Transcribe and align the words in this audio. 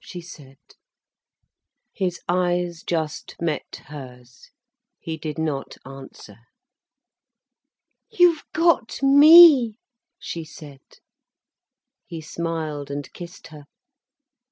she 0.00 0.20
said. 0.20 0.58
His 1.92 2.18
eyes 2.28 2.82
just 2.84 3.36
met 3.40 3.76
hers. 3.86 4.50
He 4.98 5.16
did 5.16 5.38
not 5.38 5.76
answer. 5.86 6.38
"You've 8.10 8.42
got 8.52 9.00
me," 9.04 9.78
she 10.18 10.42
said. 10.44 10.82
He 12.08 12.20
smiled 12.20 12.90
and 12.90 13.12
kissed 13.12 13.46
her. 13.52 13.66